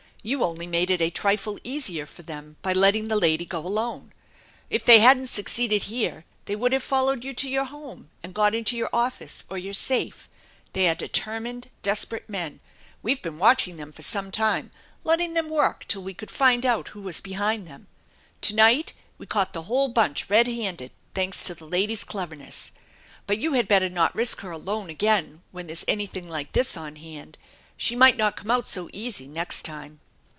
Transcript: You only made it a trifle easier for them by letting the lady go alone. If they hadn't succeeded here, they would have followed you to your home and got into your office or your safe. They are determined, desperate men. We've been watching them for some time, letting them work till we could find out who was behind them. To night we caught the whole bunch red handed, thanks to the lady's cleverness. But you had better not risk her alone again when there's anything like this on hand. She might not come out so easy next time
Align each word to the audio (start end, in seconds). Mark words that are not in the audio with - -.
You 0.23 0.43
only 0.43 0.67
made 0.67 0.91
it 0.91 1.01
a 1.01 1.09
trifle 1.09 1.57
easier 1.63 2.05
for 2.05 2.21
them 2.21 2.57
by 2.61 2.73
letting 2.73 3.07
the 3.07 3.15
lady 3.15 3.43
go 3.43 3.57
alone. 3.65 4.13
If 4.69 4.85
they 4.85 4.99
hadn't 4.99 5.29
succeeded 5.29 5.85
here, 5.85 6.25
they 6.45 6.55
would 6.55 6.73
have 6.73 6.83
followed 6.83 7.23
you 7.23 7.33
to 7.33 7.49
your 7.49 7.63
home 7.63 8.11
and 8.21 8.31
got 8.31 8.53
into 8.53 8.77
your 8.77 8.91
office 8.93 9.45
or 9.49 9.57
your 9.57 9.73
safe. 9.73 10.29
They 10.73 10.87
are 10.87 10.93
determined, 10.93 11.71
desperate 11.81 12.29
men. 12.29 12.59
We've 13.01 13.19
been 13.23 13.39
watching 13.39 13.77
them 13.77 13.91
for 13.91 14.03
some 14.03 14.29
time, 14.29 14.69
letting 15.03 15.33
them 15.33 15.49
work 15.49 15.85
till 15.87 16.03
we 16.03 16.13
could 16.13 16.29
find 16.29 16.67
out 16.67 16.89
who 16.89 17.01
was 17.01 17.19
behind 17.19 17.67
them. 17.67 17.87
To 18.41 18.53
night 18.53 18.93
we 19.17 19.25
caught 19.25 19.53
the 19.53 19.63
whole 19.63 19.87
bunch 19.87 20.29
red 20.29 20.45
handed, 20.45 20.91
thanks 21.15 21.43
to 21.45 21.55
the 21.55 21.65
lady's 21.65 22.03
cleverness. 22.03 22.69
But 23.25 23.39
you 23.39 23.53
had 23.53 23.67
better 23.67 23.89
not 23.89 24.13
risk 24.13 24.41
her 24.41 24.51
alone 24.51 24.91
again 24.91 25.41
when 25.51 25.65
there's 25.65 25.83
anything 25.87 26.29
like 26.29 26.53
this 26.53 26.77
on 26.77 26.97
hand. 26.97 27.39
She 27.75 27.95
might 27.95 28.17
not 28.17 28.37
come 28.37 28.51
out 28.51 28.67
so 28.67 28.87
easy 28.93 29.25
next 29.27 29.63
time 29.63 29.99